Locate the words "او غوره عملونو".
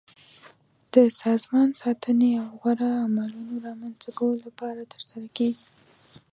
2.43-3.55